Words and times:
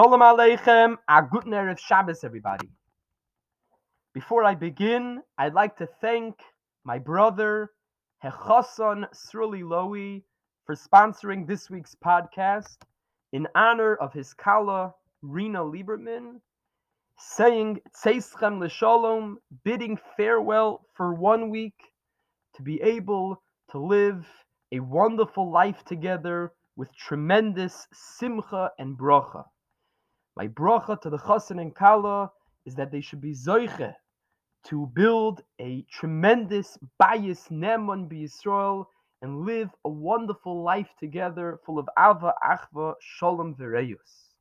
Shalom 0.00 0.20
Aleichem, 0.20 0.96
a 1.10 1.22
good 1.22 1.44
Erev 1.44 1.78
Shabbos, 1.78 2.24
everybody. 2.24 2.70
Before 4.14 4.44
I 4.44 4.54
begin, 4.54 5.20
I'd 5.36 5.52
like 5.52 5.76
to 5.76 5.86
thank 6.00 6.36
my 6.84 6.98
brother, 6.98 7.72
Hechason 8.24 9.04
Sruli 9.12 9.62
Lowy, 9.62 10.22
for 10.64 10.74
sponsoring 10.74 11.46
this 11.46 11.68
week's 11.68 11.94
podcast 12.02 12.78
in 13.34 13.46
honor 13.54 13.96
of 13.96 14.14
his 14.14 14.32
Kala, 14.32 14.94
Rina 15.20 15.58
Lieberman, 15.62 16.40
saying 17.18 17.78
Tzeichem 17.94 18.58
L'Shalom, 18.58 19.36
bidding 19.64 19.98
farewell 20.16 20.86
for 20.94 21.12
one 21.12 21.50
week 21.50 21.76
to 22.56 22.62
be 22.62 22.80
able 22.80 23.42
to 23.70 23.78
live 23.78 24.26
a 24.72 24.80
wonderful 24.80 25.50
life 25.52 25.84
together 25.84 26.52
with 26.76 26.88
tremendous 26.96 27.86
simcha 27.92 28.70
and 28.78 28.96
bracha. 28.96 29.44
My 30.40 30.48
bracha 30.48 30.98
to 31.02 31.10
the 31.10 31.18
chassan 31.18 31.60
and 31.60 31.74
kala 31.74 32.32
is 32.64 32.74
that 32.76 32.90
they 32.90 33.02
should 33.02 33.20
be 33.20 33.34
zoiche 33.34 33.94
to 34.68 34.86
build 34.94 35.42
a 35.60 35.82
tremendous 35.90 36.78
bias 36.98 37.48
neman 37.50 38.08
Yisrael 38.10 38.86
and 39.20 39.42
live 39.44 39.68
a 39.84 39.90
wonderful 39.90 40.62
life 40.62 40.88
together 40.98 41.60
full 41.66 41.78
of 41.78 41.86
ava, 41.98 42.32
achva, 42.42 42.94
shalom, 43.00 43.54
vereyus. 43.54 44.32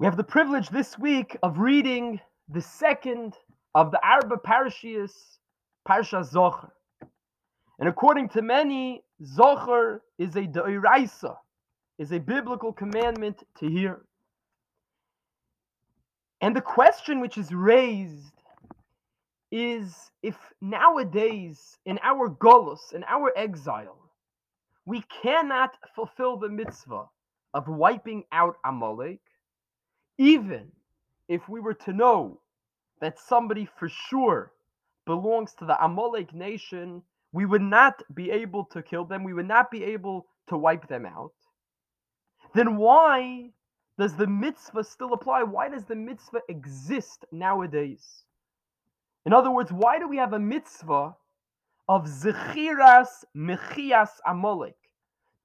We 0.00 0.06
have 0.06 0.16
the 0.16 0.24
privilege 0.24 0.68
this 0.68 0.98
week 0.98 1.36
of 1.44 1.60
reading 1.60 2.20
the 2.48 2.60
second 2.60 3.34
of 3.76 3.92
the 3.92 4.04
Arba 4.04 4.38
Parshiyos, 4.38 5.38
Parsha 5.88 6.28
Zachor. 6.28 6.72
And 7.78 7.88
according 7.88 8.30
to 8.30 8.42
many, 8.42 9.04
Zachor 9.24 10.00
is 10.18 10.36
a 10.36 10.46
d'oraisa, 10.46 11.36
is 11.98 12.12
a 12.12 12.20
biblical 12.20 12.72
commandment 12.72 13.42
to 13.58 13.68
hear. 13.68 14.02
And 16.40 16.54
the 16.54 16.60
question 16.60 17.20
which 17.20 17.38
is 17.38 17.52
raised 17.54 18.32
is 19.50 20.10
if 20.22 20.36
nowadays, 20.60 21.78
in 21.86 21.98
our 22.02 22.28
golus, 22.28 22.92
in 22.92 23.04
our 23.04 23.32
exile, 23.36 24.10
we 24.84 25.02
cannot 25.22 25.76
fulfill 25.94 26.36
the 26.36 26.48
mitzvah 26.48 27.04
of 27.54 27.68
wiping 27.68 28.24
out 28.32 28.56
Amalek, 28.64 29.20
even 30.18 30.70
if 31.28 31.48
we 31.48 31.60
were 31.60 31.74
to 31.74 31.92
know 31.92 32.40
that 33.00 33.18
somebody 33.18 33.66
for 33.78 33.88
sure 33.88 34.52
belongs 35.06 35.54
to 35.54 35.64
the 35.64 35.82
Amalek 35.82 36.34
nation 36.34 37.02
we 37.34 37.44
would 37.44 37.62
not 37.62 38.00
be 38.14 38.30
able 38.30 38.64
to 38.66 38.80
kill 38.80 39.04
them, 39.04 39.24
we 39.24 39.34
would 39.34 39.48
not 39.48 39.68
be 39.68 39.82
able 39.82 40.24
to 40.46 40.56
wipe 40.56 40.86
them 40.86 41.04
out, 41.04 41.32
then 42.54 42.76
why 42.76 43.50
does 43.98 44.14
the 44.14 44.28
mitzvah 44.28 44.84
still 44.84 45.12
apply? 45.12 45.42
Why 45.42 45.68
does 45.68 45.84
the 45.84 45.96
mitzvah 45.96 46.42
exist 46.48 47.24
nowadays? 47.32 48.22
In 49.26 49.32
other 49.32 49.50
words, 49.50 49.72
why 49.72 49.98
do 49.98 50.06
we 50.06 50.16
have 50.18 50.32
a 50.32 50.38
mitzvah 50.38 51.16
of 51.88 52.06
zechiras 52.06 53.24
mechias 53.36 54.10
amalek 54.28 54.76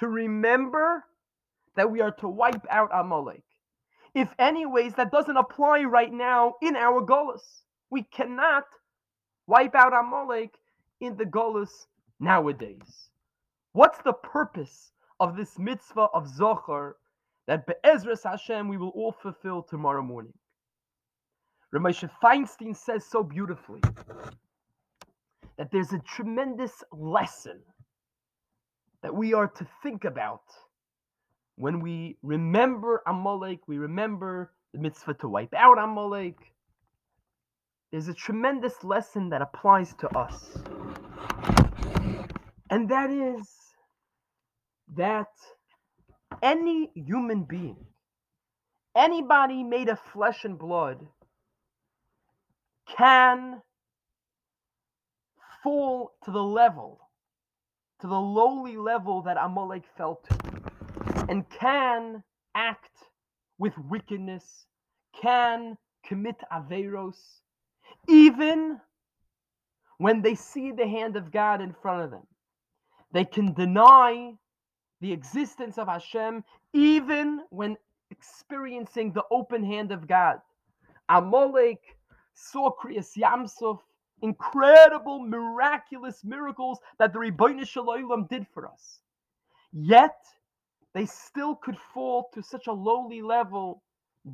to 0.00 0.08
remember 0.08 1.02
that 1.76 1.90
we 1.90 2.02
are 2.02 2.12
to 2.12 2.28
wipe 2.28 2.66
out 2.68 2.90
amalek? 2.92 3.44
If 4.14 4.28
anyways, 4.38 4.94
that 4.94 5.12
doesn't 5.12 5.36
apply 5.36 5.84
right 5.84 6.12
now 6.12 6.56
in 6.60 6.76
our 6.76 7.00
golus. 7.00 7.62
We 7.88 8.02
cannot 8.02 8.64
wipe 9.46 9.74
out 9.74 9.94
amalek 9.94 10.50
in 11.00 11.16
the 11.16 11.24
Golus 11.24 11.86
nowadays. 12.18 13.10
What's 13.72 13.98
the 14.02 14.12
purpose 14.12 14.92
of 15.20 15.36
this 15.36 15.58
mitzvah 15.58 16.08
of 16.14 16.26
Zachor 16.26 16.94
that 17.46 17.66
Be'ezras 17.66 18.24
Hashem 18.24 18.68
we 18.68 18.76
will 18.76 18.90
all 18.90 19.12
fulfill 19.12 19.62
tomorrow 19.62 20.02
morning? 20.02 20.32
Rav 21.72 21.82
Moshe 21.82 22.10
Feinstein 22.22 22.76
says 22.76 23.04
so 23.04 23.22
beautifully 23.22 23.80
that 25.56 25.70
there's 25.70 25.92
a 25.92 26.00
tremendous 26.00 26.82
lesson 26.92 27.60
that 29.02 29.14
we 29.14 29.32
are 29.34 29.46
to 29.46 29.66
think 29.82 30.04
about 30.04 30.42
when 31.56 31.80
we 31.80 32.16
remember 32.22 33.02
Amalek, 33.06 33.60
we 33.66 33.78
remember 33.78 34.52
the 34.72 34.78
mitzvah 34.78 35.14
to 35.14 35.28
wipe 35.28 35.54
out 35.54 35.78
Amalek, 35.78 36.38
there's 37.90 38.08
a 38.08 38.14
tremendous 38.14 38.84
lesson 38.84 39.30
that 39.30 39.42
applies 39.42 39.94
to 39.94 40.08
us. 40.16 40.56
And 42.70 42.88
that 42.88 43.10
is 43.10 43.48
that 44.94 45.26
any 46.42 46.90
human 46.94 47.42
being, 47.42 47.76
anybody 48.96 49.64
made 49.64 49.88
of 49.88 49.98
flesh 50.12 50.44
and 50.44 50.56
blood, 50.56 51.04
can 52.96 53.60
fall 55.62 56.12
to 56.24 56.30
the 56.30 56.42
level, 56.42 57.00
to 58.00 58.06
the 58.06 58.20
lowly 58.20 58.76
level 58.76 59.22
that 59.22 59.36
Amalek 59.36 59.82
fell 59.96 60.20
to, 60.28 61.26
and 61.28 61.44
can 61.50 62.22
act 62.54 62.90
with 63.58 63.76
wickedness, 63.78 64.66
can 65.20 65.76
commit 66.06 66.36
averos, 66.52 67.39
even 68.08 68.80
when 69.98 70.22
they 70.22 70.34
see 70.34 70.72
the 70.72 70.86
hand 70.86 71.16
of 71.16 71.30
God 71.30 71.60
in 71.60 71.72
front 71.72 72.02
of 72.02 72.10
them. 72.10 72.26
They 73.12 73.24
can 73.24 73.52
deny 73.52 74.34
the 75.00 75.12
existence 75.12 75.78
of 75.78 75.88
Hashem 75.88 76.44
even 76.72 77.42
when 77.50 77.76
experiencing 78.10 79.12
the 79.12 79.24
open 79.30 79.64
hand 79.64 79.92
of 79.92 80.06
God. 80.06 80.40
Amalek 81.08 81.96
saw 82.34 82.70
Krias 82.70 83.16
Yam 83.16 83.46
Suf, 83.46 83.80
incredible, 84.22 85.20
miraculous 85.20 86.22
miracles 86.24 86.78
that 86.98 87.12
the 87.12 87.64
Shel 87.64 87.86
Olam 87.86 88.28
did 88.28 88.46
for 88.52 88.66
us. 88.66 89.00
Yet, 89.72 90.16
they 90.94 91.06
still 91.06 91.54
could 91.54 91.78
fall 91.94 92.28
to 92.34 92.42
such 92.42 92.66
a 92.66 92.72
lowly 92.72 93.22
level, 93.22 93.82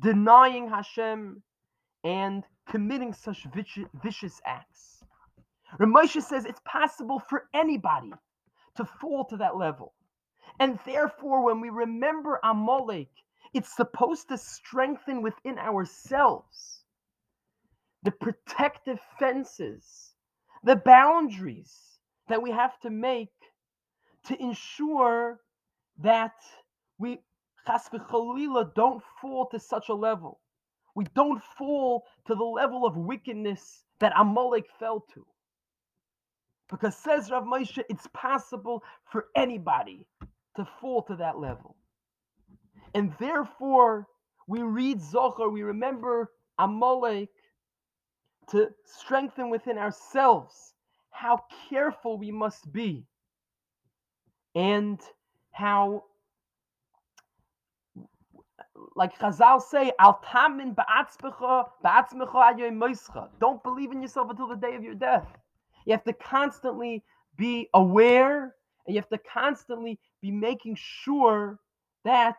denying 0.00 0.68
Hashem 0.68 1.42
and 2.04 2.44
committing 2.68 3.12
such 3.12 3.46
vicious 4.02 4.40
acts. 4.46 5.02
Rav 5.78 5.88
Moshe 5.88 6.22
says 6.22 6.44
it's 6.44 6.60
possible 6.64 7.18
for 7.18 7.48
anybody 7.54 8.12
to 8.76 8.84
fall 8.84 9.24
to 9.26 9.36
that 9.38 9.56
level. 9.56 9.94
And 10.60 10.78
therefore, 10.84 11.44
when 11.44 11.60
we 11.60 11.70
remember 11.70 12.38
Amalek, 12.44 13.08
it's 13.54 13.74
supposed 13.74 14.28
to 14.28 14.38
strengthen 14.38 15.22
within 15.22 15.58
ourselves 15.58 16.82
the 18.02 18.10
protective 18.12 19.00
fences, 19.18 20.12
the 20.62 20.76
boundaries 20.76 21.98
that 22.28 22.42
we 22.42 22.50
have 22.50 22.78
to 22.80 22.90
make 22.90 23.32
to 24.26 24.40
ensure 24.42 25.40
that 25.98 26.34
we 26.98 27.18
don't 28.74 29.02
fall 29.20 29.46
to 29.46 29.58
such 29.58 29.88
a 29.88 29.94
level. 29.94 30.40
We 30.94 31.04
don't 31.14 31.42
fall 31.58 32.04
to 32.26 32.34
the 32.34 32.44
level 32.44 32.86
of 32.86 32.96
wickedness 32.96 33.84
that 33.98 34.12
Amalek 34.16 34.66
fell 34.78 35.04
to. 35.14 35.26
Because 36.70 36.96
says 36.96 37.30
Rav 37.30 37.44
Moshe, 37.44 37.82
it's 37.88 38.06
possible 38.14 38.82
for 39.10 39.26
anybody 39.36 40.06
to 40.56 40.66
fall 40.80 41.02
to 41.02 41.16
that 41.16 41.38
level. 41.38 41.76
And 42.94 43.12
therefore, 43.18 44.06
we 44.46 44.62
read 44.62 45.00
Zachor, 45.00 45.52
we 45.52 45.62
remember 45.62 46.32
Amalek 46.58 47.30
to 48.50 48.68
strengthen 48.84 49.50
within 49.50 49.78
ourselves 49.78 50.74
how 51.10 51.44
careful 51.68 52.18
we 52.18 52.30
must 52.30 52.72
be 52.72 53.06
and 54.54 55.00
how 55.52 56.04
like 58.96 59.18
Chazal 59.18 59.62
say, 59.62 59.92
Al 59.98 60.20
tamin 60.24 60.74
Don't 63.40 63.62
believe 63.62 63.92
in 63.92 64.02
yourself 64.02 64.30
until 64.30 64.48
the 64.48 64.56
day 64.56 64.74
of 64.74 64.82
your 64.82 64.94
death. 64.94 65.26
You 65.86 65.92
have 65.92 66.04
to 66.04 66.12
constantly 66.12 67.02
be 67.36 67.68
aware 67.74 68.54
and 68.86 68.94
you 68.94 69.00
have 69.00 69.08
to 69.08 69.18
constantly 69.18 69.98
be 70.20 70.30
making 70.30 70.76
sure 70.78 71.58
that 72.04 72.36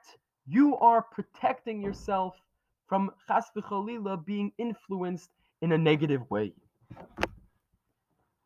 you 0.47 0.75
are 0.77 1.01
protecting 1.01 1.81
yourself 1.81 2.35
from 2.88 3.11
chas 3.27 3.45
being 4.25 4.51
influenced 4.57 5.29
in 5.61 5.71
a 5.71 5.77
negative 5.77 6.29
way. 6.29 6.53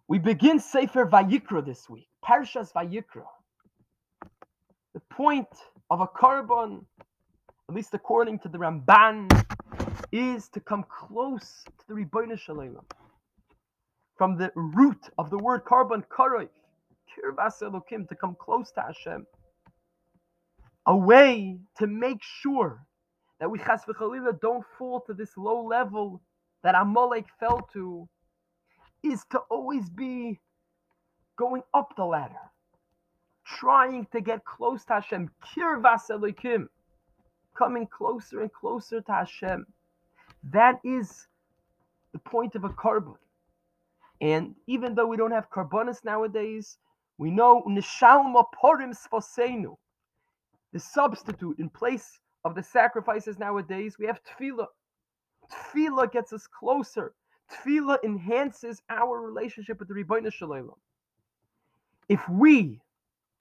We 0.08 0.18
begin 0.18 0.60
Sefer 0.60 1.06
Vayikra 1.06 1.66
this 1.66 1.90
week, 1.90 2.08
Parshas 2.24 2.72
Vayikra. 2.74 3.26
The 4.94 5.02
point 5.12 5.48
of 5.92 6.02
a 6.02 6.08
korban 6.08 6.86
at 7.70 7.76
least 7.76 7.94
according 7.94 8.40
to 8.40 8.50
the 8.50 8.58
Ramban, 8.58 9.30
is 10.12 10.50
to 10.50 10.60
come 10.60 10.84
close 10.90 11.64
to 11.88 11.94
the 11.96 12.38
Shel 12.38 12.58
Olam. 12.58 12.84
From 14.18 14.38
the 14.38 14.52
root 14.56 15.10
of 15.20 15.30
the 15.30 15.38
word 15.38 15.64
korban 15.66 16.04
karov, 16.10 16.50
kirvas 17.10 17.62
elokim, 17.62 18.10
to 18.10 18.16
come 18.16 18.36
close 18.40 18.72
to 18.72 18.82
Hashem. 18.82 19.26
a 20.88 20.98
way 20.98 21.60
to 21.78 21.88
make 21.88 22.22
sure 22.24 22.86
that 23.40 23.50
we 23.50 23.60
chas 23.60 23.84
v'chalila 23.88 24.40
don't 24.42 24.66
fall 24.78 25.02
to 25.02 25.14
this 25.14 25.38
low 25.38 25.64
level 25.64 26.22
that 26.64 26.76
Amalek 26.76 27.28
fell 27.40 27.62
to 27.74 28.10
is 29.04 29.24
to 29.32 29.40
always 29.52 29.90
be 29.90 30.40
going 31.38 31.64
up 31.74 31.96
the 31.96 32.04
ladder, 32.06 32.52
trying 33.46 34.08
to 34.12 34.22
get 34.22 34.44
close 34.46 34.86
to 34.86 34.94
Hashem, 34.96 35.30
kirvas 35.56 36.10
elokim, 36.12 36.68
coming 37.60 37.86
closer 37.86 38.42
and 38.42 38.52
closer 38.54 39.02
to 39.02 39.12
Hashem. 39.12 39.68
That 40.52 40.80
is 40.86 41.28
the 42.14 42.20
point 42.20 42.56
of 42.56 42.64
a 42.64 42.70
korban. 42.70 43.18
And 44.22 44.56
even 44.68 44.96
though 44.96 45.08
we 45.08 45.18
don't 45.18 45.32
have 45.32 45.50
korbanos 45.52 46.04
nowadays, 46.06 46.78
we 47.18 47.30
know 47.30 47.62
nishalma 47.68 48.46
porim 48.64 48.96
sfosenu, 48.96 49.76
the 50.72 50.80
substitute 50.80 51.60
in 51.60 51.70
place 51.70 52.20
of 52.46 52.56
the 52.56 52.64
sacrifices 52.64 53.38
nowadays. 53.38 53.98
We 54.00 54.06
have 54.06 54.22
tefillah. 54.24 54.68
Tefillah 55.52 56.12
gets 56.12 56.32
us 56.32 56.48
closer. 56.48 57.14
Tefillah 57.52 57.98
enhances 58.06 58.82
our 58.90 59.20
relationship 59.20 59.80
with 59.80 59.90
the 59.90 59.94
Ribbono 59.94 60.32
Shel 60.32 60.50
Olam. 60.50 60.78
If 62.08 62.28
we 62.30 62.80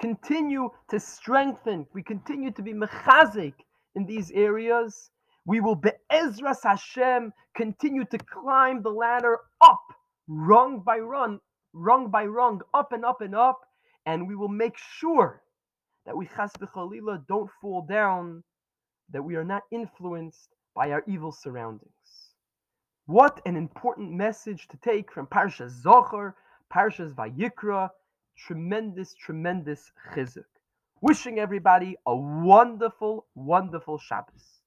continue 0.01 0.71
to 0.91 0.99
strengthen, 0.99 1.87
we 1.93 2.03
continue 2.03 2.51
to 2.51 2.63
be 2.63 2.73
mechazik 2.73 3.55
in 3.99 4.07
these 4.07 4.31
areas, 4.31 5.11
we 5.45 5.61
will 5.61 5.75
be'ezras 5.75 6.63
Hashem 6.63 7.33
continue 7.57 8.05
to 8.05 8.19
climb 8.19 8.81
the 8.83 8.91
ladder 8.91 9.39
up, 9.61 9.83
rung 10.29 10.81
by 10.81 10.99
rung, 10.99 11.41
rung 11.73 12.09
by 12.09 12.25
rung, 12.27 12.61
up 12.73 12.93
and 12.93 13.05
up 13.05 13.21
and 13.21 13.35
up, 13.35 13.61
and 14.07 14.29
we 14.29 14.37
will 14.37 14.55
make 14.65 14.77
sure 14.79 15.43
that 16.07 16.17
we 16.17 16.27
chas 16.27 16.53
v'chalila 16.61 17.27
don't 17.27 17.51
fall 17.61 17.83
down, 17.83 18.45
that 19.11 19.23
we 19.23 19.35
are 19.35 19.45
not 19.45 19.65
influenced 19.73 20.55
by 20.75 20.93
our 20.93 21.03
evil 21.09 21.33
surroundings. 21.33 22.35
What 23.07 23.41
an 23.47 23.57
important 23.57 24.13
message 24.13 24.69
to 24.69 24.77
take 24.77 25.11
from 25.11 25.27
Parsha 25.27 25.69
Zachor, 25.83 26.35
Parshas 26.73 27.13
Vayikra. 27.15 27.91
Tremendous, 28.47 29.15
tremendous 29.15 29.91
chizuk. 30.15 30.45
Wishing 31.01 31.39
everybody 31.39 31.97
a 32.07 32.17
wonderful, 32.17 33.27
wonderful 33.35 33.99
Shabbos. 33.99 34.58